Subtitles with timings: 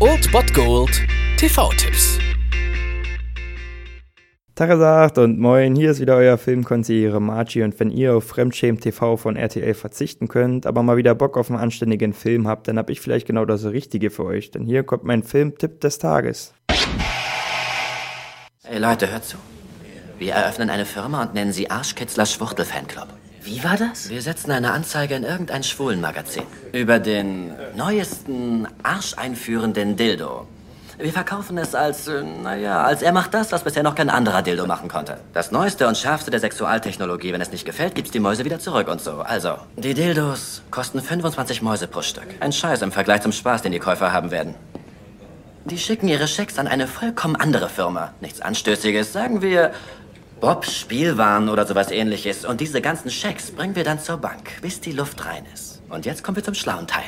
[0.00, 0.90] Old Bot Gold
[1.36, 2.18] TV-Tipps.
[4.56, 9.16] Tagesacht und moin, hier ist wieder euer Filmkonsigliere Margie und wenn ihr auf Fremdschämen TV
[9.16, 12.90] von RTL verzichten könnt, aber mal wieder Bock auf einen anständigen Film habt, dann hab
[12.90, 16.52] ich vielleicht genau das Richtige für euch, denn hier kommt mein Filmtipp des Tages.
[18.64, 19.36] Hey Leute, hört zu.
[20.18, 23.06] Wir eröffnen eine Firma und nennen sie Arschkitzler Schwuchtel Fanclub.
[23.44, 24.08] Wie war das?
[24.08, 30.46] Wir setzen eine Anzeige in irgendein Schwulenmagazin über den neuesten arscheinführenden Dildo.
[30.96, 34.40] Wir verkaufen es als, äh, naja, als er macht das, was bisher noch kein anderer
[34.40, 35.18] Dildo machen konnte.
[35.34, 37.34] Das neueste und schärfste der Sexualtechnologie.
[37.34, 39.20] Wenn es nicht gefällt, gibt's die Mäuse wieder zurück und so.
[39.20, 42.28] Also, die Dildos kosten 25 Mäuse pro Stück.
[42.40, 44.54] Ein Scheiß im Vergleich zum Spaß, den die Käufer haben werden.
[45.66, 48.14] Die schicken ihre Schecks an eine vollkommen andere Firma.
[48.20, 49.72] Nichts Anstößiges, sagen wir
[50.44, 52.44] Bob Spielwaren oder sowas ähnliches.
[52.44, 55.82] Und diese ganzen Schecks bringen wir dann zur Bank, bis die Luft rein ist.
[55.88, 57.06] Und jetzt kommen wir zum schlauen Teil.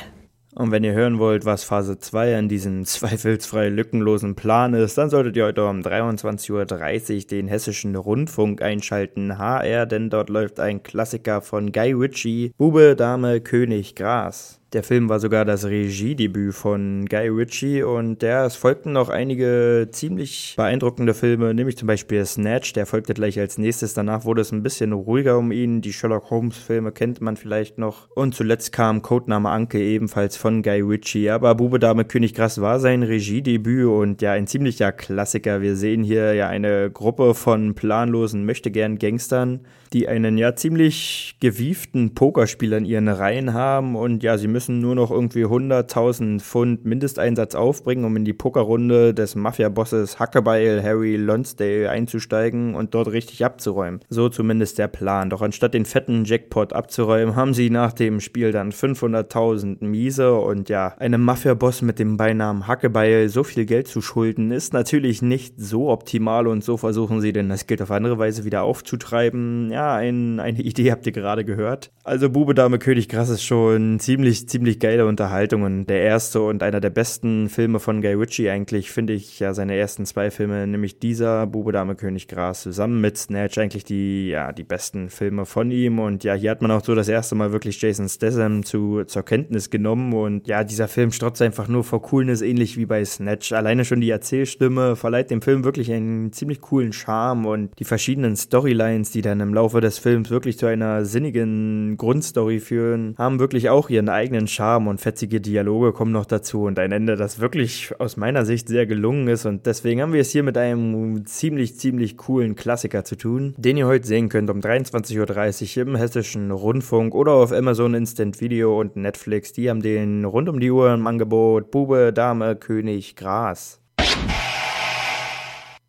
[0.55, 5.11] Und wenn ihr hören wollt, was Phase 2 an diesem zweifelsfrei lückenlosen Plan ist, dann
[5.11, 10.81] solltet ihr heute um 23.30 Uhr den hessischen Rundfunk einschalten, HR, denn dort läuft ein
[10.81, 14.59] Klassiker von Guy Ritchie, Bube, Dame, König, Gras.
[14.73, 19.87] Der Film war sogar das Regiedebüt von Guy Ritchie und ja, es folgten noch einige
[19.91, 23.93] ziemlich beeindruckende Filme, nämlich zum Beispiel Snatch, der folgte gleich als nächstes.
[23.93, 25.79] Danach wurde es ein bisschen ruhiger um ihn.
[25.79, 28.09] Die Sherlock Holmes Filme kennt man vielleicht noch.
[28.13, 31.29] Und zuletzt kam Codename Anke ebenfalls von Guy Ritchie.
[31.29, 35.61] Aber Bube Dame König Gras war sein Regiedebüt und ja, ein ziemlicher Klassiker.
[35.61, 39.61] Wir sehen hier ja eine Gruppe von planlosen Möchtegern Gangstern,
[39.93, 44.95] die einen ja ziemlich gewieften Pokerspieler in ihren Reihen haben und ja, sie müssen nur
[44.95, 51.89] noch irgendwie 100.000 Pfund Mindesteinsatz aufbringen, um in die Pokerrunde des Mafia-Bosses Huckebeil Harry Lonsdale
[51.89, 54.01] einzusteigen und dort richtig abzuräumen.
[54.09, 55.29] So zumindest der Plan.
[55.29, 60.69] Doch anstatt den fetten Jackpot abzuräumen, haben sie nach dem Spiel dann 500.000 Miese und
[60.69, 65.55] ja, einem Mafia-Boss mit dem Beinamen Hackebeil so viel Geld zu schulden, ist natürlich nicht
[65.57, 69.69] so optimal und so versuchen sie denn das Geld auf andere Weise wieder aufzutreiben.
[69.71, 71.91] Ja, ein, eine Idee habt ihr gerade gehört.
[72.03, 76.63] Also Bube, Dame, König, Krass ist schon ziemlich ziemlich geile Unterhaltung und der erste und
[76.63, 80.65] einer der besten Filme von Guy Ritchie eigentlich finde ich ja seine ersten zwei Filme,
[80.67, 85.45] nämlich dieser Bube Dame König Gras zusammen mit Snatch eigentlich die ja die besten Filme
[85.45, 88.63] von ihm und ja hier hat man auch so das erste Mal wirklich Jason Statham
[88.63, 92.85] zu zur Kenntnis genommen und ja dieser Film strotzt einfach nur vor Coolness ähnlich wie
[92.85, 93.51] bei Snatch.
[93.51, 98.37] Alleine schon die Erzählstimme verleiht dem Film wirklich einen ziemlich coolen Charme und die verschiedenen
[98.37, 103.69] Storylines, die dann im Laufe des Films wirklich zu einer sinnigen Grundstory führen, haben wirklich
[103.69, 107.39] auch ihren eigenen eigenen Charme und fetzige Dialoge kommen noch dazu und ein Ende, das
[107.39, 111.25] wirklich aus meiner Sicht sehr gelungen ist und deswegen haben wir es hier mit einem
[111.25, 115.95] ziemlich, ziemlich coolen Klassiker zu tun, den ihr heute sehen könnt um 23.30 Uhr im
[115.95, 119.53] Hessischen Rundfunk oder auf Amazon Instant Video und Netflix.
[119.53, 123.79] Die haben den rund um die Uhr im Angebot Bube, Dame, König, Gras.